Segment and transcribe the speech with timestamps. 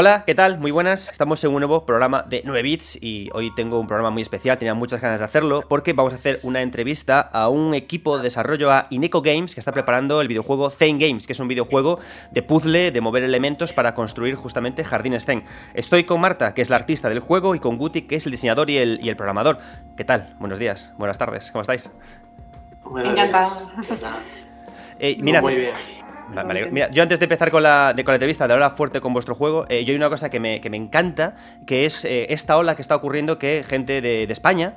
[0.00, 0.60] Hola, ¿qué tal?
[0.60, 1.08] Muy buenas.
[1.08, 4.56] Estamos en un nuevo programa de 9 bits y hoy tengo un programa muy especial,
[4.56, 8.22] tenía muchas ganas de hacerlo porque vamos a hacer una entrevista a un equipo de
[8.22, 11.98] desarrollo a Ineco Games que está preparando el videojuego Zen Games, que es un videojuego
[12.30, 15.42] de puzzle, de mover elementos para construir justamente jardines Zen.
[15.74, 18.30] Estoy con Marta, que es la artista del juego, y con Guti, que es el
[18.30, 19.58] diseñador y el, y el programador.
[19.96, 20.36] ¿Qué tal?
[20.38, 21.90] Buenos días, buenas tardes, ¿cómo estáis?
[23.04, 23.66] Encantada.
[25.00, 25.97] Eh, mirad, Muy bien.
[26.36, 26.70] Va- vale.
[26.70, 29.84] Mira, yo antes de empezar con la, entrevista, de hablar fuerte con vuestro juego, eh,
[29.84, 31.36] yo hay una cosa que me, encanta,
[31.66, 34.74] que es eh, esta ola que está ocurriendo que gente de, España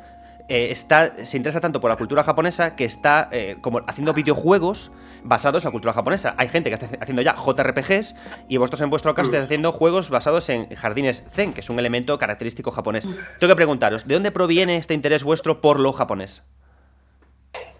[0.47, 3.29] eh, está, se interesa tanto por la cultura japonesa que está
[3.61, 4.91] como haciendo videojuegos
[5.23, 6.33] basados en la cultura japonesa.
[6.37, 8.15] Hay gente que está haciendo ya JRPGs
[8.47, 11.77] y vosotros en vuestro caso estáis haciendo juegos basados en jardines zen, que es un
[11.79, 13.07] elemento característico japonés.
[13.39, 16.43] Tengo que preguntaros, ¿de dónde proviene este interés vuestro por lo japonés?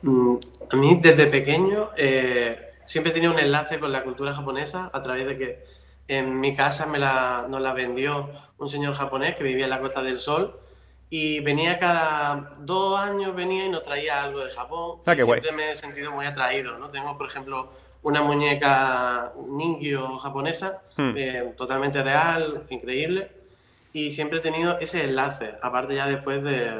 [0.04, 0.36] Mm,
[0.72, 5.02] A mí desde pequeño eh, siempre he tenido un enlace con la cultura japonesa a
[5.02, 5.64] través de que
[6.08, 9.80] en mi casa me la, nos la vendió un señor japonés que vivía en la
[9.80, 10.60] Costa del Sol
[11.10, 15.00] y venía cada dos años venía y nos traía algo de Japón.
[15.06, 15.40] Ah, y qué guay.
[15.42, 16.90] siempre me he sentido muy atraído, ¿no?
[16.90, 17.72] Tengo, por ejemplo,
[18.04, 21.14] una muñeca ningyo japonesa, Hmm.
[21.16, 23.32] eh, totalmente real, increíble,
[23.94, 26.72] y siempre he tenido ese enlace, aparte ya después de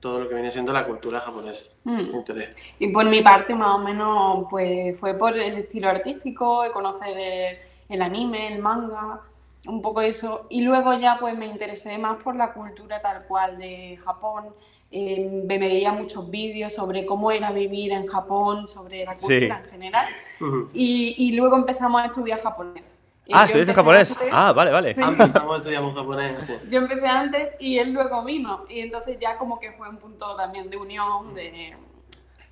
[0.00, 1.64] todo lo que viene siendo la cultura japonesa.
[1.84, 2.14] Mm.
[2.14, 2.56] Interés.
[2.78, 7.58] Y por mi parte, más o menos, pues fue por el estilo artístico, conocer el,
[7.88, 9.20] el anime, el manga,
[9.66, 10.46] un poco eso.
[10.50, 14.46] Y luego ya pues me interesé más por la cultura tal cual de Japón.
[14.92, 19.26] Eh, me veía muchos vídeos sobre cómo era vivir en Japón, sobre la Sí.
[19.34, 20.06] cultura en general.
[20.40, 20.68] Ujú.
[20.72, 22.88] Y, y luego empezamos a estudiar japonés.
[23.32, 24.12] Ah, estudiaste japonés.
[24.16, 24.90] antes- Ah, vale, vale.
[24.90, 26.54] Empezamos, estudiamos japonés, sí.
[26.70, 28.64] Yo empecé antes y él luego vino.
[28.68, 31.74] Y entonces ya como que fue un punto también de unión, de,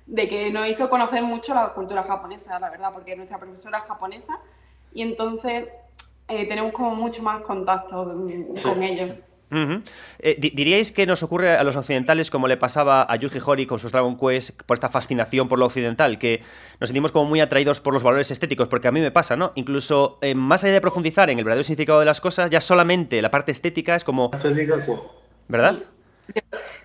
[0.05, 3.85] de que nos hizo conocer mucho la cultura japonesa, la verdad, porque nuestra profesora es
[3.85, 4.37] japonesa
[4.93, 5.69] y entonces
[6.27, 8.13] eh, tenemos como mucho más contacto
[8.55, 8.63] Sí.
[8.63, 9.17] con ellos.
[9.51, 13.65] Eh, di- ¿Diríais que nos ocurre a los occidentales como le pasaba a Yuji Horii
[13.65, 16.17] con sus Dragon Quest por esta fascinación por lo occidental?
[16.17, 16.41] Que
[16.79, 19.51] nos sentimos como muy atraídos por los valores estéticos, porque a mí me pasa, ¿no?
[19.55, 23.21] Incluso eh, más allá de profundizar en el verdadero significado de las cosas, ya solamente
[23.21, 24.31] la parte estética es como.
[25.47, 25.75] ¿Verdad?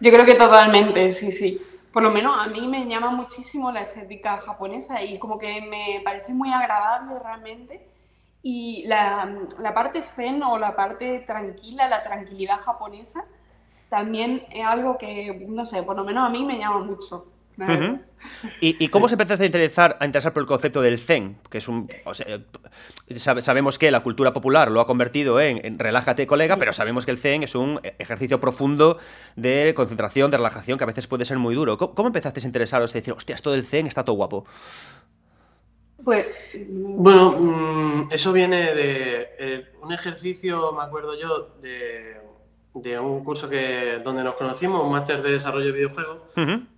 [0.00, 1.60] Yo creo que totalmente, sí, sí.
[1.92, 6.00] Por lo menos a mí me llama muchísimo la estética japonesa y como que me
[6.04, 7.89] parece muy agradable realmente.
[8.42, 9.28] Y la,
[9.58, 13.24] la parte zen o la parte tranquila, la tranquilidad japonesa,
[13.90, 17.26] también es algo que, no sé, por lo menos a mí me llama mucho.
[18.62, 21.36] ¿Y, y cómo se empezaste a interesar, a interesar por el concepto del zen?
[21.50, 21.90] Que es un.
[22.06, 22.38] o sea,
[23.10, 27.04] sabe- sabemos que la cultura popular lo ha convertido en, en relájate, colega, pero sabemos
[27.04, 28.98] que el zen es un ejercicio profundo
[29.36, 31.76] de concentración, de relajación, que a veces puede ser muy duro.
[31.76, 32.92] ¿Cómo, cómo empezaste a interesaros?
[32.94, 34.46] De decir, hostia, esto del zen está todo guapo.
[36.04, 36.26] Pues,
[36.68, 42.16] Bueno, mm, eso viene de eh, un ejercicio, me acuerdo yo, de,
[42.74, 46.18] de un curso que donde nos conocimos, un máster de desarrollo de videojuegos.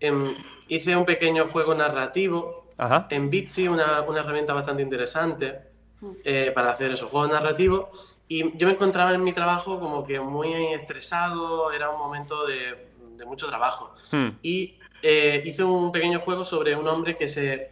[0.00, 0.34] Em,
[0.68, 3.06] hice un pequeño juego narrativo Ajá.
[3.10, 5.72] en Bitsy, una, una herramienta bastante interesante
[6.02, 6.10] Mm.
[6.24, 7.86] eh, para hacer esos juegos narrativos.
[8.28, 12.88] Y yo me encontraba en mi trabajo como que muy estresado, era un momento de,
[13.16, 13.94] de mucho trabajo.
[14.10, 14.30] Hmm.
[14.42, 17.70] Y eh, hice un pequeño juego sobre un hombre que se,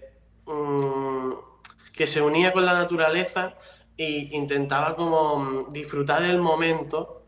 [0.50, 1.32] mm,
[1.92, 3.54] que se unía con la naturaleza
[3.96, 7.22] e intentaba como mm, disfrutar del momento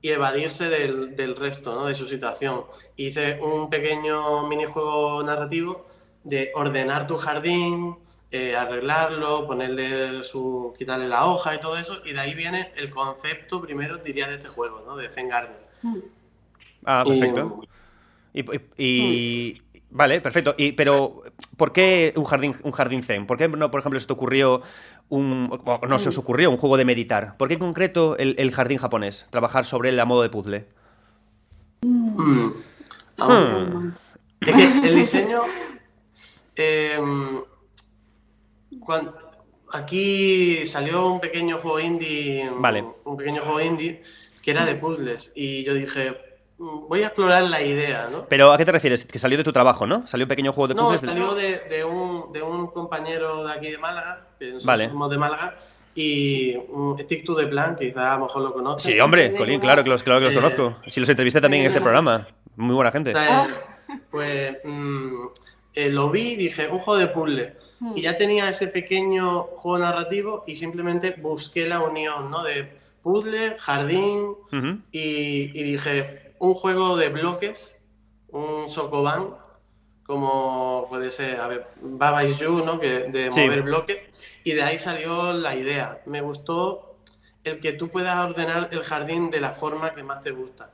[0.00, 1.86] y evadirse del, del resto, ¿no?
[1.86, 2.64] de su situación.
[2.96, 5.86] Hice un pequeño minijuego narrativo
[6.24, 7.96] de ordenar tu jardín,
[8.30, 12.90] eh, arreglarlo, ponerle su, quitarle la hoja y todo eso, y de ahí viene el
[12.90, 14.96] concepto primero, diría, de este juego, ¿no?
[14.96, 15.56] de Zen Garden.
[15.82, 15.98] mm.
[16.84, 17.60] Ah, Y- perfecto.
[18.34, 20.54] Y, y- y- Vale, perfecto.
[20.58, 21.22] Y, pero,
[21.56, 23.26] ¿por qué un jardín, un jardín zen?
[23.26, 24.62] ¿Por qué no, por ejemplo, se te ocurrió
[25.08, 25.48] un.
[25.64, 27.36] o no se os ocurrió un juego de meditar?
[27.38, 29.26] ¿Por qué en concreto el, el jardín japonés?
[29.30, 30.66] Trabajar sobre él a modo de puzzle.
[31.82, 32.50] Mm.
[33.18, 33.92] Hmm.
[34.40, 35.42] Es que el diseño.
[36.56, 37.42] em,
[39.72, 42.50] aquí salió un pequeño juego indie.
[42.58, 42.84] Vale.
[43.04, 44.02] Un pequeño juego indie
[44.42, 45.32] que era de puzzles.
[45.34, 46.14] Y yo dije, mm,
[46.58, 48.24] voy a explorar la idea, ¿no?
[48.28, 49.04] Pero, ¿a qué te refieres?
[49.04, 50.06] Que salió de tu trabajo, ¿no?
[50.06, 51.02] Salió un pequeño juego de No, puzzles.
[51.02, 54.88] del- salió de, de un, de un compañero de aquí de Málaga, que nosotros Vale.
[54.88, 55.54] somos de Málaga,
[55.94, 58.82] y un Stick to the Plan, que quizás a lo mejor lo conoces.
[58.92, 60.76] Sí, hombre, Colín, claro que los, claro que los Eh, conozco.
[60.86, 62.26] Si los entrevisté también en este programa.
[62.56, 63.10] Muy buena gente.
[63.10, 63.56] Entonces,
[64.10, 65.26] Pues mm,
[65.74, 67.56] eh, lo vi y dije, un juego de puzzle.
[67.80, 67.92] Mm.
[67.96, 72.42] Y ya tenía ese pequeño juego narrativo y simplemente busqué la unión, ¿no?
[72.42, 72.68] De
[73.02, 74.34] puzzle, jardín
[74.92, 77.74] y, y dije, un juego de bloques,
[78.30, 79.34] un Sokoban,
[80.04, 82.80] como puede ser, a ver, Baba is You, ¿no?
[82.80, 83.40] Que, de Sí.
[83.42, 83.98] mover bloques.
[84.44, 86.00] Y de ahí salió la idea.
[86.06, 86.96] Me gustó
[87.44, 90.70] el que tú puedas ordenar el jardín de la forma que más te gusta.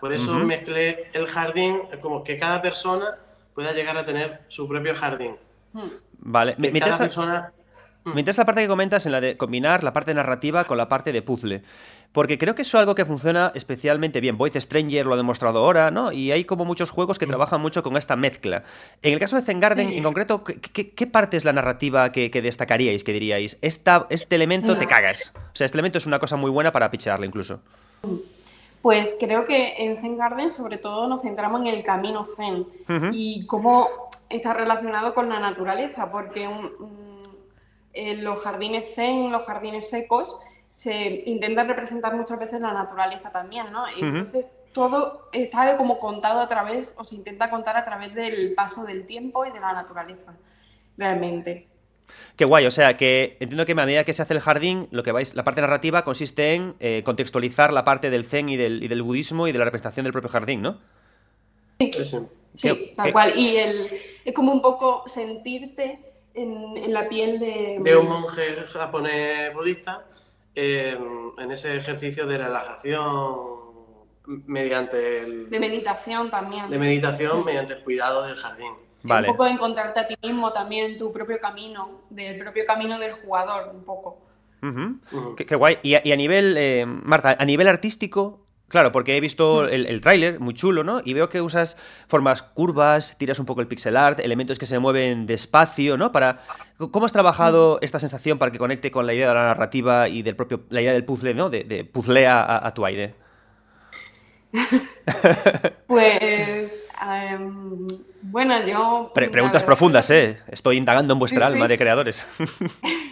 [0.00, 3.16] Por eso mezclé el jardín, como que cada persona
[3.54, 5.36] pueda llegar a tener su propio jardín.
[5.72, 5.88] Hmm.
[6.18, 7.52] Vale, me, cada persona
[8.04, 10.88] me interesa la parte que comentas en la de combinar la parte narrativa con la
[10.88, 11.62] parte de puzzle.
[12.12, 14.36] Porque creo que eso es algo que funciona especialmente bien.
[14.36, 16.12] Voice Stranger lo ha demostrado ahora, ¿no?
[16.12, 18.64] Y hay como muchos juegos que trabajan mucho con esta mezcla.
[19.00, 23.02] En el caso de Zen Garden, en concreto, ¿qué, parte es la narrativa que, destacaríais,
[23.02, 23.58] que diríais?
[23.62, 25.32] Esta, este elemento te cagas.
[25.34, 27.60] O sea, este elemento es una cosa muy buena para pichearle incluso.
[28.82, 32.66] Pues creo que en Zen Garden sobre todo nos centramos en el camino Zen
[33.12, 33.88] y cómo
[34.28, 36.48] está relacionado con la naturaleza, porque
[37.92, 40.36] en los jardines Zen, los jardines secos,
[40.72, 43.84] se intenta representar muchas veces la naturaleza también, ¿no?
[43.90, 48.54] Y entonces todo está como contado a través, o se intenta contar a través del
[48.54, 50.32] paso del tiempo y de la naturaleza,
[50.96, 51.68] realmente.
[52.36, 55.02] Qué guay, o sea que entiendo que a medida que se hace el jardín, lo
[55.02, 58.82] que vais, la parte narrativa consiste en eh, contextualizar la parte del zen y del,
[58.82, 60.78] y del, budismo y de la representación del propio jardín, ¿no?
[61.78, 61.90] Sí,
[62.54, 63.38] sí, tal cual.
[63.38, 67.78] Y el, es como un poco sentirte en, la piel de...
[67.80, 70.04] De un monje japonés budista
[70.54, 70.98] eh,
[71.38, 73.62] en ese ejercicio de relajación
[74.46, 75.50] mediante el...
[75.50, 76.70] De meditación también.
[76.70, 78.72] De meditación mediante el cuidado del jardín.
[79.04, 83.14] Un poco de encontrarte a ti mismo también, tu propio camino, del propio camino del
[83.14, 84.18] jugador, un poco.
[85.36, 85.78] qué, guay.
[85.82, 90.40] Y a, nivel, eh, Marta, a nivel artístico, Claro, porque he visto el, el tráiler,
[90.40, 91.02] muy chulo, ¿no?
[91.04, 91.76] Y veo que usas
[92.08, 96.10] formas curvas, tiras un poco el pixel art, elementos que se mueven despacio, ¿no?
[96.10, 96.40] Para
[96.90, 100.22] ¿Cómo has trabajado esta sensación para que conecte con la idea de la narrativa y
[100.22, 101.50] del propio, la idea del puzzle, ¿no?
[101.50, 101.88] De, de
[102.28, 103.14] a tu aire.
[105.86, 107.86] pues, em,
[108.22, 109.12] bueno, yo...
[109.14, 110.38] preguntas profundas, ¿eh?
[110.48, 112.26] Estoy indagando en vuestra alma de creadores.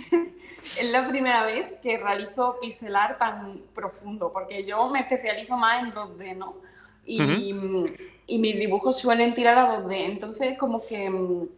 [0.79, 5.93] es la primera vez que realizo pixelar tan profundo, porque yo me especializo más en
[5.93, 6.55] 2D, ¿no?
[7.07, 7.55] Y,
[8.27, 11.49] y mis dibujos suelen tirar a 2D, entonces como que mm,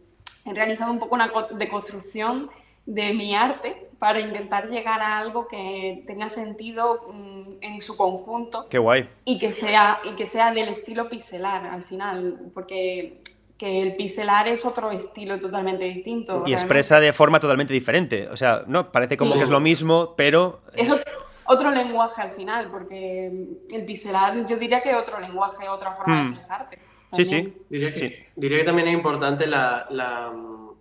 [0.45, 2.49] he realizado un poco una deconstrucción
[2.85, 8.65] de mi arte para intentar llegar a algo que tenga sentido mm, en su conjunto.
[8.69, 9.07] Qué guay.
[9.23, 13.21] Y que sea, y que sea del estilo pixelar al final, porque
[13.63, 16.43] que el pixelar es otro estilo totalmente distinto.
[16.45, 18.27] Y expresa de forma totalmente diferente.
[18.27, 20.59] O sea, no, parece como que es lo mismo, pero...
[20.73, 21.01] Es,
[21.45, 23.31] otro lenguaje al final, porque
[23.71, 26.27] el pixelar yo diría que es otro lenguaje, otra forma de hmm.
[26.27, 26.79] expresarte.
[27.13, 27.53] Sí, sí.
[27.69, 29.87] Diría, que, también es importante la,
[30.33, 30.71] mm,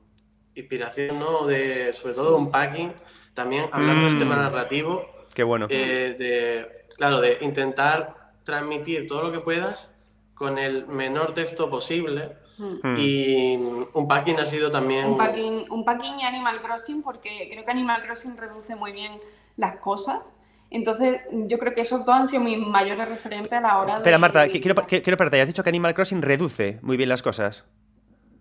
[0.57, 1.47] inspiración, ¿no?
[1.47, 2.93] De, sobre todo un packing,
[3.33, 4.41] también hablando del tema mm.
[4.41, 5.07] narrativo.
[5.33, 5.69] Qué bueno.
[5.71, 9.95] Eh, de, claro, de intentar transmitir todo lo que puedas
[10.35, 12.42] con el menor texto posible.
[12.59, 12.97] Mm.
[12.99, 13.57] Y
[13.93, 15.07] un packing ha sido también...
[15.07, 19.13] Un packing, un packing y Animal Crossing, porque creo que Animal Crossing reduce muy bien
[19.57, 20.33] las cosas
[20.73, 23.99] entonces, yo creo que esos dos han sido mis mayores referentes a la hora de...
[23.99, 27.67] Espera, Marta, quiero, quiero preguntarte, has dicho que Animal Crossing reduce muy bien las cosas.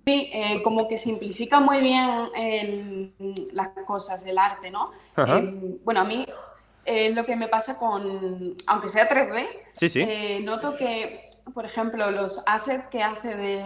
[0.05, 3.13] Sí, eh, como que simplifica muy bien
[3.51, 4.91] las cosas, el arte, ¿no?
[5.17, 6.25] Eh, bueno, a mí
[6.85, 10.39] eh, lo que me pasa con, aunque sea 3D, sí, sí.
[10.41, 13.65] noto que, por ejemplo, los assets que hace de,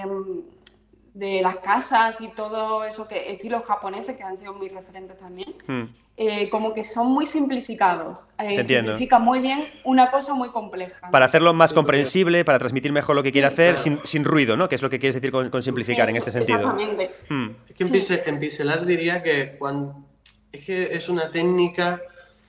[1.15, 5.55] de las casas y todo eso, que estilos japoneses que han sido mis referentes también,
[5.65, 5.83] hmm.
[6.17, 8.19] eh, como que son muy simplificados.
[8.37, 11.09] Eh, simplifica muy bien una cosa muy compleja.
[11.11, 14.67] Para hacerlo más comprensible, para transmitir mejor lo que quiere hacer sin, sin, ruido, ¿no?
[14.67, 16.59] Que es lo que quieres decir con, simplificar en este sentido.
[16.59, 17.11] Exactamente.
[17.29, 17.51] Hmm.
[17.69, 20.03] Es que en, pixelar diría que cuando,
[20.51, 22.01] es que es una técnica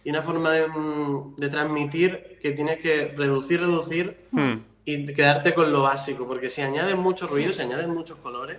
[0.02, 4.26] y una forma de, mm, de transmitir que tienes que reducir, reducir.
[4.32, 4.54] Hmm
[4.86, 8.56] y quedarte con lo básico, porque si añades mucho ruido, si añades muchos colores,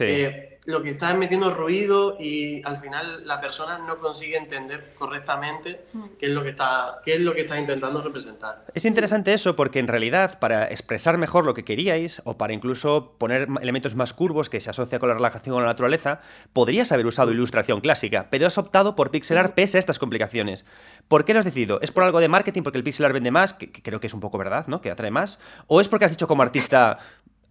[0.00, 5.86] eh, lo que estás metiendo ruido y al final la persona no consigue entender correctamente
[5.94, 6.04] mm.
[6.18, 8.66] qué es lo que está qué es lo que estás intentando representar.
[8.74, 13.14] Es interesante eso porque en realidad para expresar mejor lo que queríais o para incluso
[13.16, 16.20] poner elementos más curvos que se asocia con la relajación con la naturaleza,
[16.52, 20.66] podrías haber usado ilustración clásica, pero has optado por pixelar pese a estas complicaciones.
[21.08, 21.80] ¿Por qué lo has decidido?
[21.80, 24.12] ¿Es por algo de marketing porque el pixelar vende más, que, que creo que es
[24.12, 24.82] un poco verdad, ¿no?
[24.82, 26.98] Que atrae más, o es porque has dicho como artista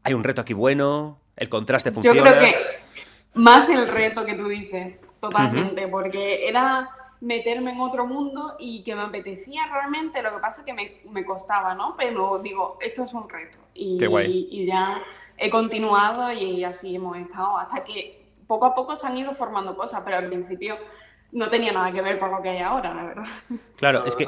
[0.03, 2.17] hay un reto aquí bueno, el contraste funciona.
[2.17, 2.55] Yo creo que
[3.37, 6.89] más el reto que tú dices, totalmente, porque era
[7.19, 11.01] meterme en otro mundo y que me apetecía realmente, lo que pasa es que me,
[11.11, 11.95] me costaba, ¿no?
[11.97, 13.57] Pero digo, esto es un reto.
[13.73, 15.01] Y, y, ya
[15.37, 19.75] he continuado y así hemos estado hasta que poco a poco se han ido formando
[19.75, 20.77] cosas, pero al principio
[21.31, 23.25] no tenía nada que ver con lo que hay ahora, la verdad.
[23.77, 24.27] Claro, es que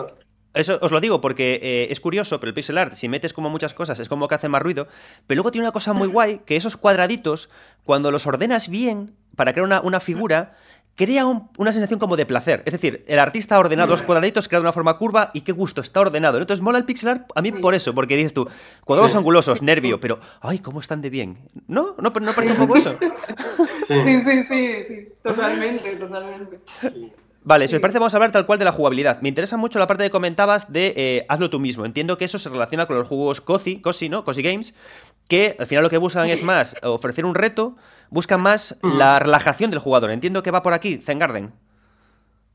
[0.61, 3.49] eso os lo digo porque eh, es curioso, pero el pixel art, si metes como
[3.49, 4.87] muchas cosas, es como que hace más ruido.
[5.27, 7.49] Pero luego tiene una cosa muy guay, que esos cuadraditos,
[7.83, 10.55] cuando los ordenas bien para crear una, una figura,
[10.99, 12.61] crea una sensación como de placer.
[12.65, 15.53] Es decir, el artista ha ordenado los cuadraditos, crea de una forma curva y qué
[15.53, 16.37] gusto, está ordenado.
[16.39, 18.49] Entonces mola el pixel art a mí por eso, porque dices tú,
[18.83, 21.37] cuadrados angulosos, nervio, pero ¡ay, cómo están de bien!
[21.67, 21.95] ¿No?
[21.99, 22.97] ¿No, no parece un poco eso?
[23.87, 26.59] Sí, sí, sí, sí, totalmente, totalmente.
[27.41, 29.21] Vale, si os parece, vamos a hablar tal cual de la jugabilidad.
[29.21, 31.85] Me interesa mucho la parte que comentabas de eh, hazlo tú mismo.
[31.85, 34.25] Entiendo que eso se relaciona con los juegos Cozy, Cozy, ¿no?
[34.25, 34.75] Cozy Games,
[35.27, 37.77] que al final lo que buscan es más ofrecer un reto,
[38.09, 38.97] buscan más mm.
[38.97, 40.11] la relajación del jugador.
[40.11, 41.53] Entiendo que va por aquí, Zen Garden.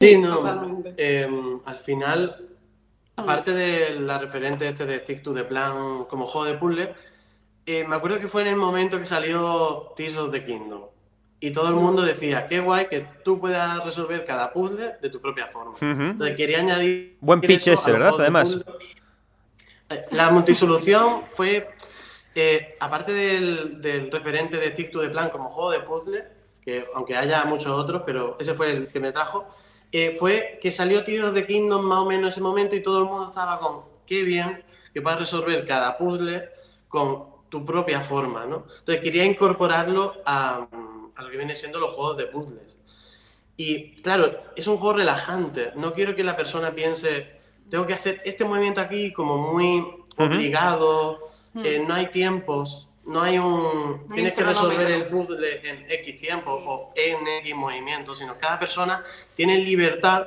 [0.00, 0.82] Sí, no.
[0.96, 2.36] Em, al final,
[3.16, 6.94] aparte de la referente este de Stick to the Plan como juego de puzzle,
[7.64, 10.82] eh, me acuerdo que fue en el momento que salió Tears of the Kingdom.
[11.44, 15.20] Y todo el mundo decía, qué guay que tú puedas resolver cada puzzle de tu
[15.20, 15.74] propia forma.
[15.78, 17.18] Entonces quería añadir...
[17.20, 18.14] Buen pitch ese, ¿verdad?
[18.18, 18.56] Además.
[19.90, 21.68] Eh, la multisolución fue,
[22.34, 26.24] eh, aparte del, referente de Stick to the Plan como juego de puzzle,
[26.62, 29.46] que aunque haya muchos otros, pero ese fue el que me trajo,
[29.92, 33.00] eh, fue que salió Tears de Kingdom más o menos en ese momento y todo
[33.00, 36.48] el mundo estaba con, qué bien que puedas resolver cada puzzle
[36.88, 38.64] con tu propia forma, ¿no?
[38.78, 40.66] Entonces quería incorporarlo a
[41.16, 42.78] a lo que viene siendo los juegos de puzzles.
[43.56, 45.73] Y claro, es un juego relajante.
[45.76, 47.40] No quiero que la persona piense,
[47.71, 49.85] tengo que hacer este movimiento aquí como muy
[50.16, 54.06] obligado, eh, no hay tiempos, no hay un...
[54.12, 59.04] tienes que resolver el puzzle en X tiempo o en X movimiento, sino cada persona
[59.35, 60.26] tiene libertad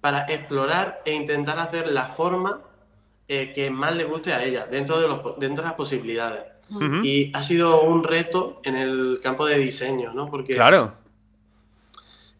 [0.00, 2.60] para explorar e intentar hacer la forma
[3.28, 6.44] eh, que más le guste a ella, dentro de, los, dentro de las posibilidades.
[7.02, 10.30] Y ha sido un reto en el campo de diseño, ¿no?
[10.30, 10.92] Porque claro.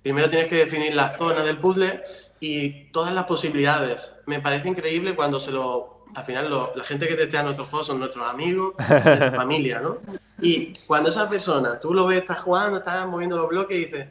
[0.02, 2.02] primero tienes que definir la zona del puzzle
[2.40, 4.12] y todas las posibilidades.
[4.26, 6.04] Me parece increíble cuando se lo...
[6.14, 9.98] Al final la gente que testea nuestros juegos son nuestros amigos, nuestra familia, ¿no?
[10.40, 14.08] Y cuando esa persona, tú lo ves, estás jugando, estás moviendo los bloques y dices...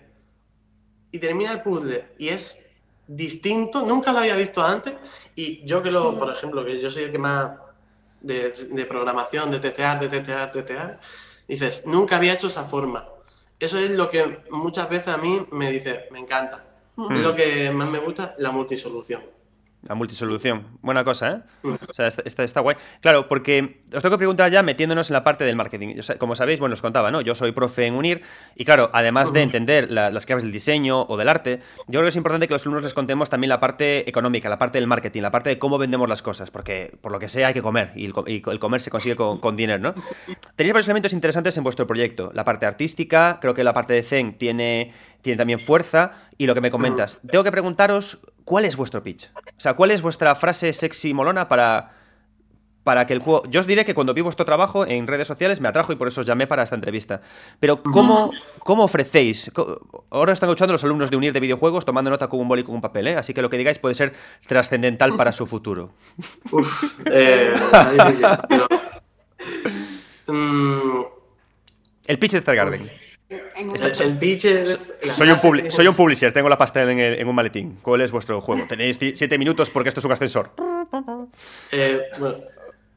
[1.12, 2.60] Y termina el puzzle y es
[3.08, 4.94] distinto, nunca lo había visto antes
[5.36, 7.52] y yo que lo, por ejemplo, que yo soy el que más
[8.28, 11.00] de, programación, de testear, de testear, de testear,
[11.48, 13.08] dices, nunca había hecho esa forma.
[13.60, 16.64] Eso es lo que muchas veces a mí me dice, me encanta.
[17.12, 19.22] Es lo que más me gusta, la multisolución.
[19.84, 20.66] La multisolución.
[20.82, 21.70] Buena cosa, ¿eh?
[21.88, 22.76] O sea, está, está, guay.
[23.00, 25.96] Claro, porque os tengo que preguntar ya metiéndonos en la parte del marketing.
[26.18, 27.22] como sabéis, bueno, os contaba, ¿no?
[27.22, 28.22] Yo soy profe en UNIR
[28.56, 32.10] y claro, además de entender las claves del diseño o del arte, yo creo que
[32.10, 35.22] es importante que los alumnos les contemos también la parte económica, la parte del marketing,
[35.22, 37.92] la parte de cómo vendemos las cosas, porque por lo que sea hay que comer
[37.96, 39.94] y el, comer se consigue con, dinero, ¿no?
[40.56, 42.32] Tenéis varios elementos interesantes en vuestro proyecto.
[42.34, 44.92] La parte artística, creo que la parte de Zen tiene,
[45.22, 47.20] tiene también fuerza y lo que me comentas.
[47.30, 49.30] Tengo que preguntaros ¿cuál es vuestro pitch?
[49.36, 51.92] O sea, ¿cuál es vuestra frase sexy molona para,
[52.84, 53.44] para que el juego...
[53.50, 56.08] Yo os diré que cuando vi vuestro trabajo en redes sociales me atrajo y por
[56.08, 57.20] eso os llamé para esta entrevista.
[57.60, 59.52] Pero ¿cómo, cómo ofrecéis?
[60.10, 62.64] Ahora están escuchando los alumnos de Unir de videojuegos tomando nota con un boli y
[62.64, 63.18] con un papel, ¿eh?
[63.18, 64.14] Así que lo que digáis puede ser
[64.48, 65.92] trascendental para su futuro.
[67.12, 67.54] Eh,
[70.28, 71.02] mm.
[72.08, 72.90] el pitch de Garden.
[73.30, 74.48] El pitch
[75.10, 77.78] soy, un soy un publisher, tengo la pasta en, un maletín.
[77.82, 78.66] ¿Cuál es vuestro juego?
[78.68, 80.52] Tenéis siete minutos porque esto es un ascensor.
[81.72, 82.36] Eh, bueno,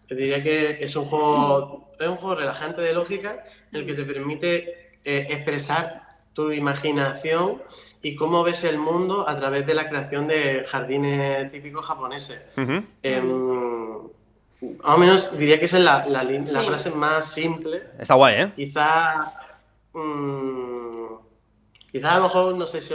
[0.07, 4.05] te diría que es un juego, es un juego relajante de lógica, el que te
[4.05, 7.61] permite eh, expresar tu imaginación
[8.01, 12.41] y cómo ves el mundo a través de la creación de jardines típicos japoneses.
[13.03, 13.99] Em,
[14.79, 17.83] más o menos diría que esa es la, la, frase más simple.
[17.99, 18.53] Está guay, ¿eh?
[18.55, 19.40] Quizá
[19.93, 21.17] Mmm,
[21.91, 22.95] quizás a lo mejor no sé si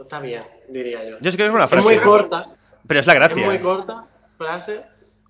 [0.00, 1.16] está bien, diría yo.
[1.20, 1.88] Yo sé que es una frase.
[1.88, 2.48] Es muy corta.
[2.86, 3.40] Pero es la gracia.
[3.40, 4.06] Es muy corta
[4.38, 4.76] frase,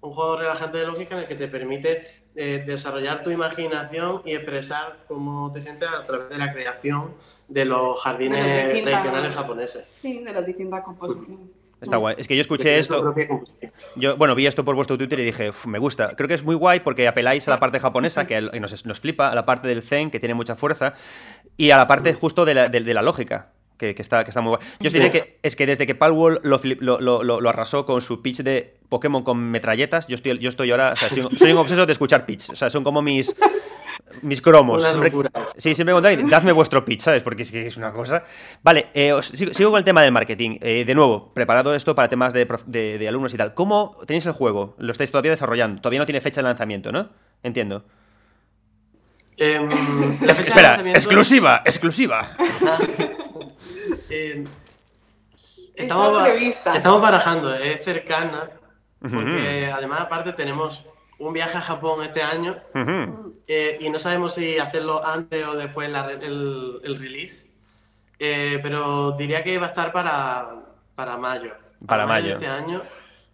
[0.00, 4.35] un juego relajante de lógica en el que te permite eh, desarrollar tu imaginación y
[4.35, 7.14] expresar cómo te sientes a través de la creación
[7.49, 9.87] de los jardines tradicionales japoneses.
[9.93, 11.49] Sí, de las distintas composiciones.
[11.80, 12.16] Está guay.
[12.18, 13.14] Es que yo escuché esto.
[13.97, 16.14] Yo, bueno, vi esto por vuestro Twitter y dije, me gusta.
[16.16, 19.28] Creo que es muy guay porque apeláis a la parte japonesa, que nos, nos flipa,
[19.28, 20.94] a la parte del zen, que tiene mucha fuerza,
[21.56, 23.52] y a la parte justo de la, de, la lógica.
[23.76, 24.68] Que, está, que está muy guay.
[24.80, 26.61] Yo os diré que es que desde que Palworld lo,
[27.00, 30.90] lo, lo, arrasó con su pitch de Pokémon con metralletas, yo estoy, yo estoy ahora.
[30.92, 32.50] O sea, soy, soy, un obseso de escuchar pitch.
[32.50, 33.37] O sea, son como mis
[34.23, 34.83] mis cromos.
[35.57, 37.23] sí, siempre me dadme vuestro pitch, ¿sabes?
[37.23, 38.25] Porque es que es una cosa.
[38.62, 40.59] Vale, eh, sigo, con el tema del marketing.
[40.61, 43.55] Eh, de nuevo, preparado esto para temas de, alumnos y tal.
[43.55, 44.75] ¿Cómo tenéis el juego?
[44.78, 45.81] Lo estáis todavía desarrollando.
[45.81, 47.09] Todavía no tiene fecha de lanzamiento, ¿no?
[47.43, 47.85] Entiendo.
[49.37, 49.69] Em,
[50.28, 52.37] espera, exclusiva, exclusiva.
[54.11, 54.45] Em,
[55.75, 56.28] estamos,
[56.75, 58.50] estamos barajando, es cercana,
[59.00, 60.83] porque además aparte tenemos
[61.18, 62.56] un viaje a Japón este año
[63.46, 67.48] eh, y no sabemos si hacerlo antes o después el, release.
[68.18, 70.54] Eh, pero diría que va a estar para,
[70.94, 71.52] para mayo.
[71.87, 72.26] Para mayo.
[72.28, 72.82] de este año.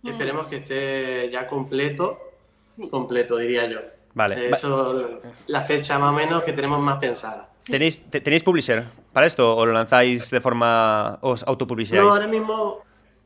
[0.02, 0.08] Mm.
[0.08, 2.18] Esperemos que esté ya completo.
[2.66, 2.88] Sí.
[2.90, 3.80] Completo, diría yo.
[4.14, 4.50] Vale.
[4.50, 7.48] Eso, la fecha más o menos que tenemos más pensada.
[7.66, 11.18] ¿Tenéis, te- ¿Tenéis publisher para esto o lo lanzáis de forma.
[11.22, 12.02] os autopublicizáis?
[12.02, 12.78] No, ahora mismo,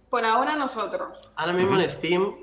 [0.08, 1.08] Por ahora nosotros.
[1.36, 2.34] ahora mismo en Steam.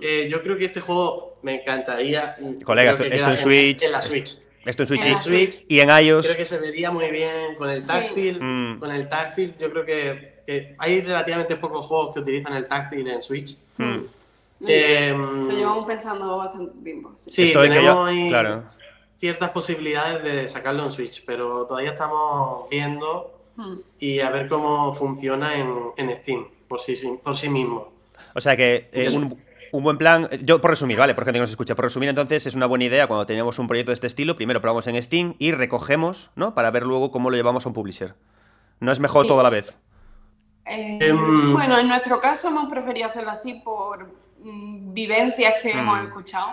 [0.00, 2.36] Eh, yo creo que este juego me encantaría.
[2.64, 3.82] Colega, Creo esto, que esto en Switch.
[3.82, 4.38] En la Switch.
[4.64, 5.64] Esto en Switch, En Switch.
[5.68, 6.26] y en iOS.
[6.26, 8.38] Creo que se vería muy bien con el táctil.
[8.40, 8.80] Mm.
[8.80, 13.06] Con el táctil, yo creo que, que hay relativamente pocos juegos que utilizan el táctil
[13.06, 13.56] en Switch.
[13.78, 13.84] Mm.
[14.60, 17.14] Lo, Eh, lo llevamos pensando bastante tiempo.
[17.18, 17.30] sí.
[17.30, 18.64] Sí, Esto de que tenemos ya- ahí Claro.
[19.20, 23.74] ciertas posibilidades de sacarlo en Switch, pero todavía estamos viendo Mm.
[24.00, 27.92] y a ver cómo funciona en, en Steam por sí, por sí mismo.
[28.34, 29.38] O sea que eh, un,
[29.76, 31.14] un buen plan, yo por resumir, ¿vale?
[31.14, 33.66] Por gente que nos escucha, por resumir entonces es una buena idea cuando tenemos un
[33.66, 36.54] proyecto de este estilo, primero probamos en Steam y recogemos, ¿no?
[36.54, 38.14] Para ver luego cómo lo llevamos a un publisher.
[38.80, 39.28] No es mejor Sí.
[39.28, 39.76] todo a la vez.
[40.64, 44.06] Eh, Em, bueno, en nuestro caso hemos preferido hacerlo así por
[44.42, 45.78] mm, vivencias que Mm.
[45.78, 46.48] hemos escuchado.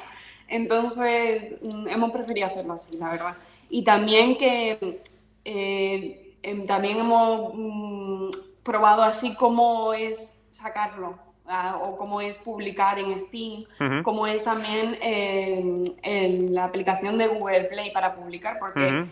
[0.47, 3.35] Entonces, mm, hemos preferido hacerlo así, la verdad.
[3.69, 5.01] Y también que
[5.45, 8.29] eh, em, también hemos mm,
[8.63, 14.03] probado así cómo es sacarlo ah, o cómo es publicar en Steam, Ujú.
[14.03, 19.05] cómo es también eh, en la aplicación de Google Play para publicar, porque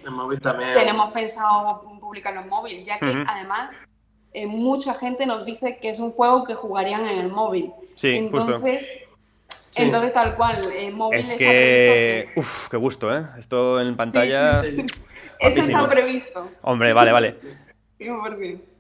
[0.73, 3.75] tenemos pensado publicarlo en móvil, ya que además
[4.33, 7.71] eh, mucha gente nos dice que es un juego que jugarían en el móvil.
[7.95, 8.55] Sí, justo.
[8.55, 8.87] entonces,
[9.69, 9.83] Sí.
[9.83, 12.27] entonces tal cual, el móvil Es está que...
[12.33, 13.23] previsto Uf, qué gusto, ¿eh?
[13.37, 14.61] Esto en pantalla...
[14.63, 14.85] Sí.
[15.39, 16.47] Eso está previsto.
[16.61, 17.35] Hombre, vale, vale.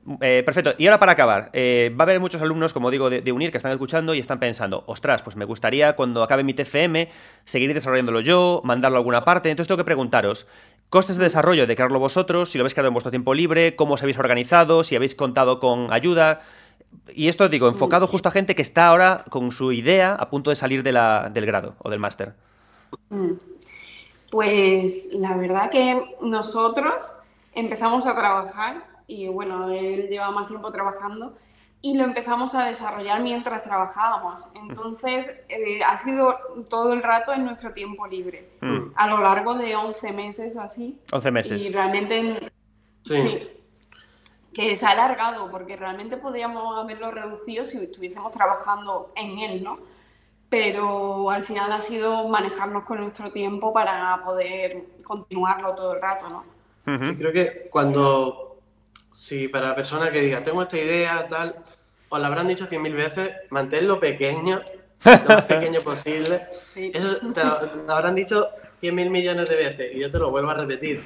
[0.05, 0.17] 100%.
[0.21, 0.73] Eh, perfecto.
[0.77, 3.51] Y ahora para acabar, eh, va a haber muchos alumnos, como digo, de, de UNIR
[3.51, 7.09] que están escuchando y están pensando, ostras, pues me gustaría cuando acabe mi TFM
[7.45, 9.49] seguir desarrollándolo yo, mandarlo a alguna parte.
[9.49, 10.47] Entonces tengo que preguntaros,
[10.89, 13.93] costes de desarrollo de crearlo vosotros, si lo habéis creado en vuestro tiempo libre, cómo
[13.93, 16.41] os habéis organizado, si habéis contado con ayuda.
[17.13, 20.49] Y esto, digo, enfocado justo a gente que está ahora con su idea a punto
[20.49, 22.33] de salir de la- del grado o del máster.
[23.09, 23.33] Mm.
[24.29, 26.93] Pues la verdad que nosotros
[27.53, 31.37] empezamos a trabajar y bueno, él lleva más tiempo trabajando
[31.81, 34.45] y lo empezamos a desarrollar mientras trabajábamos.
[34.55, 36.37] Entonces eh, ha sido
[36.69, 40.61] todo el rato en nuestro tiempo libre, Mm, a lo largo de 11 meses o
[40.61, 40.99] así.
[41.11, 41.67] 11 meses.
[41.67, 42.51] Y realmente
[43.03, 43.15] Sí.
[43.21, 43.49] sí,
[44.53, 49.79] que se ha alargado porque realmente podríamos haberlo reducido si estuviésemos trabajando en él, ¿no?
[50.49, 56.29] Pero al final ha sido manejarnos con nuestro tiempo para poder continuarlo todo el rato,
[56.29, 56.43] ¿no?
[56.85, 58.50] Sí, creo que cuando,
[59.21, 61.55] si para la persona que diga, tengo esta idea, tal,
[62.09, 64.61] os la habrán dicho cien mil veces, manténlo pequeño,
[65.05, 66.41] lo más pequeño posible.
[66.73, 66.91] Sí.
[66.91, 70.17] Eso te lo, te lo habrán dicho cien mil millones de veces, y yo te
[70.17, 71.01] lo vuelvo a repetir.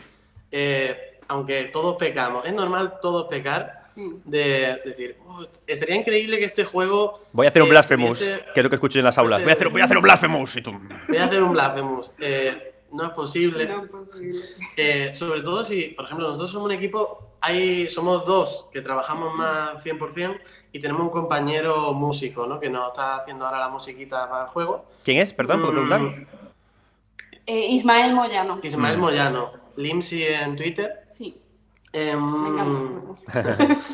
[0.50, 4.12] Eh, aunque todos pecamos, es normal todos pecar, Sí.
[4.26, 7.22] de decir, "Oh, sería increíble que este juego...
[7.34, 9.42] Voy a hacer un eh, Blasphemous, que es lo que escucho en las aulas.
[9.42, 10.56] Voy a hacer, voy a hacer un Blasphemous.
[10.58, 10.74] Y tú...
[11.08, 12.12] Voy a hacer un Blasphemous.
[12.20, 13.66] Eh, no es posible.
[13.68, 14.42] No es posible.
[14.78, 19.34] Eh, sobre todo si, por ejemplo, nosotros somos un equipo, hay, somos dos que trabajamos
[19.36, 20.40] más 100%
[20.72, 22.60] y tenemos un compañero músico, ¿no?
[22.60, 24.86] Que nos está haciendo ahora la musiquita para el juego.
[25.04, 25.34] ¿Quién es?
[25.34, 26.26] Perdón, ¿puedo Mm, preguntar?
[27.46, 28.60] Eh, Ismael Moyano.
[28.64, 29.02] Ismael Mm.
[29.02, 31.06] Moyano, Limsi en Twitter.
[31.12, 31.42] Sí,
[31.94, 33.16] Em.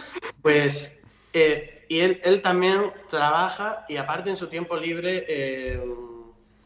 [0.42, 1.00] Pues,
[1.34, 5.80] eh, y él, él también trabaja y aparte en su tiempo libre eh,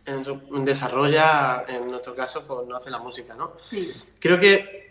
[0.06, 3.54] en su- desarrolla, en nuestro caso, pues no hace la música, ¿no?
[3.60, 4.85] Sí, Creo que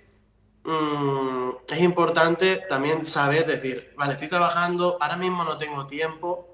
[0.64, 6.48] mm, es importante también saber decir, vale, estoy trabajando, ahora mismo no tengo tiempo,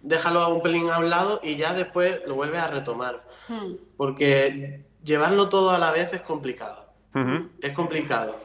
[0.00, 3.72] déjalo un pelín a un lado y ya después lo vuelves a retomar, Mm.
[3.96, 6.86] porque llevarlo todo a la vez es complicado,
[7.60, 8.36] es complicado.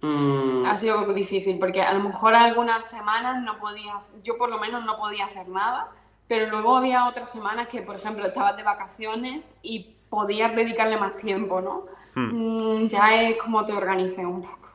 [0.00, 4.58] Mm, Ha sido difícil porque a lo mejor algunas semanas no podía, yo por lo
[4.58, 5.88] menos no podía hacer nada,
[6.28, 11.16] pero luego había otras semanas que, por ejemplo, estabas de vacaciones y podías dedicarle más
[11.16, 11.86] tiempo, ¿no?
[12.14, 14.68] Hmm, Mm, ya es como te organices un poco.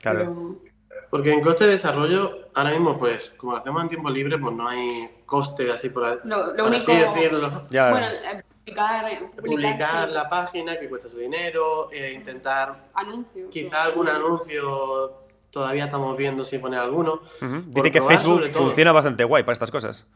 [0.00, 0.18] Claro.
[0.18, 0.70] Pero-
[1.10, 4.54] Porque en coste de desarrollo, ahora mismo, pues, como lo hacemos en tiempo libre, pues
[4.54, 7.62] no hay coste así por, Lo, lo por único, así decirlo.
[7.70, 7.90] Ya.
[7.90, 13.50] bueno, eh, publicar, eh, Publicar sí, la página que cuesta su dinero, eh, intentar anuncios.
[13.50, 15.14] quizá algún anuncio,
[15.50, 17.22] todavía estamos viendo si poner alguno.
[17.40, 20.06] Por Dice que Facebook funciona bastante guay para estas cosas.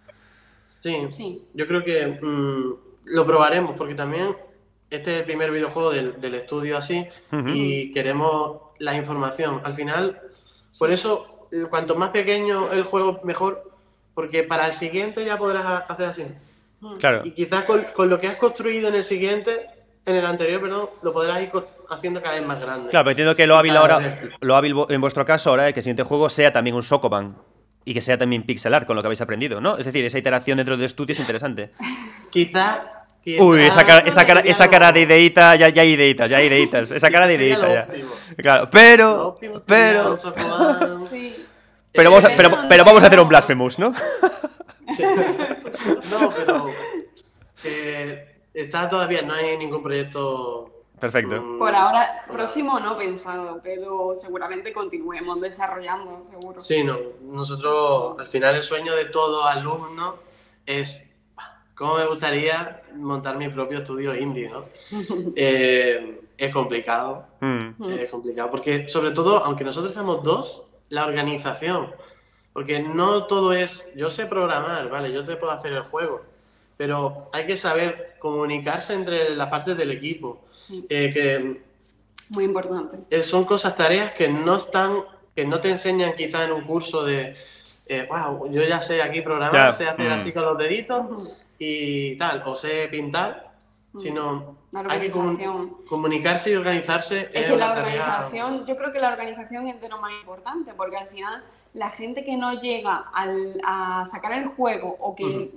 [0.81, 2.75] Sí, Sí, yo creo que mm,
[3.07, 4.37] lo probaremos porque también
[4.95, 7.07] este es el primer videojuego del, del estudio así
[7.47, 9.61] y queremos la información.
[9.65, 10.21] Al final,
[10.79, 13.71] por eso, cuanto más pequeño el juego, mejor,
[14.15, 16.25] porque para el siguiente ya podrás ha- hacer así.
[16.81, 16.97] Mm.
[16.99, 17.23] Claro.
[17.25, 19.67] Y quizás con, con lo que has construido en el siguiente,
[20.07, 21.51] en el anterior, perdón, lo podrás ir
[21.91, 22.91] haciendo cada vez más grande.
[22.91, 25.81] Claro, pero entiendo que lo hábil ahora, lo hábil en vuestro caso ahora es que
[25.81, 27.37] el siguiente juego sea también un Sokoban
[27.87, 29.77] y que sea también pixel art con lo que habéis aprendido, ¿no?
[29.79, 31.71] Es decir, esa iteración dentro del estudio es interesante.
[32.31, 36.37] Quizá Uy, esa cara, esa cara, esa cara de ideita, ya, ya hay ideitas, ya
[36.37, 36.91] hay ideitas.
[36.91, 37.89] Esa cara de ideita ya.
[38.37, 39.39] Claro, pero.
[39.67, 40.19] Pero.
[41.97, 43.91] Pero vamos, a, pero, pero vamos a hacer un Blasphemous, ¿no?
[46.11, 46.71] no, pero.
[47.65, 50.71] Eh, está todavía, no hay ningún proyecto.
[50.99, 51.41] Perfecto.
[51.41, 56.61] Mm, Por ahora, próximo no pensado, pero seguramente continuemos desarrollando, seguro.
[56.61, 56.99] Sí, no.
[57.23, 60.17] Nosotros, al final, el sueño de todo alumno
[60.67, 61.03] es
[61.75, 64.65] ¿Cómo me gustaría montar mi propio estudio indie, no?
[65.37, 67.85] Eh, es complicado, mm.
[67.91, 71.91] es complicado, porque sobre todo, aunque nosotros seamos dos, la organización,
[72.53, 76.23] porque no todo es, yo sé programar, vale, yo te puedo hacer el juego,
[76.77, 80.45] pero hay que saber comunicarse entre las partes del equipo,
[80.89, 81.63] eh, que
[82.31, 82.99] muy importante.
[83.11, 85.05] Eh, son cosas, tareas que no están,
[85.37, 87.37] que no te enseñan quizá en un curso de,
[88.09, 90.13] wow, yo ya sé aquí programar, sé hacer mm.
[90.13, 91.07] así con los deditos
[91.59, 93.53] y tal, o sé pintar,
[93.93, 94.01] mm.
[94.01, 94.57] sino
[94.89, 95.11] hay que
[95.89, 97.31] comunicarse y organizarse.
[97.33, 100.97] Es, que la organización, yo creo que la organización es de lo más importante, porque
[100.97, 105.51] al final la gente que no llega a sacar el juego o que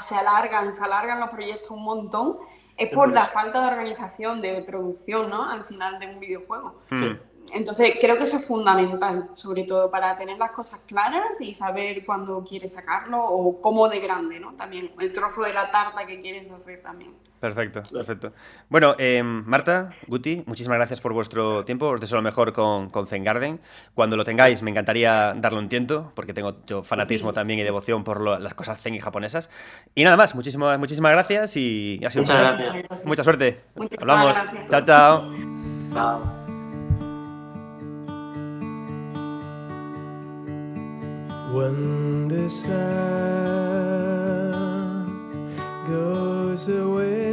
[0.00, 2.36] se alargan, se alargan los proyectos un montón,
[2.76, 5.48] es por la falta de organización, de producción, ¿no?
[5.48, 6.74] Al final de un videojuego.
[6.90, 7.12] Mm.
[7.54, 12.04] Entonces, creo que eso es fundamental, sobre todo para tener las cosas claras y saber
[12.04, 14.54] cuándo quieres sacarlo o cómo de grande, ¿no?
[14.54, 17.12] También, el trozo de la tarta que quieres hacer también.
[17.42, 18.32] Perfecto, perfecto.
[18.68, 21.88] Bueno, em, Marta, Guti, muchísimas gracias por vuestro tiempo.
[21.88, 23.58] Os deseo lo mejor con, con Zen Garden.
[23.94, 28.04] Cuando lo tengáis, me encantaría darle un tiento, porque tengo yo fanatismo también y devoción
[28.04, 29.50] por las cosas zen y japonesas.
[29.96, 33.06] Y nada más, muchísimas, muchísimas gracias y ha sido Muchas gracias.
[33.06, 33.58] Mucha suerte.
[33.98, 34.40] Hablamos.
[34.68, 35.34] Chao, chao.
[35.92, 36.41] Chao.
[41.52, 42.72] When the sun
[45.86, 47.31] goes away.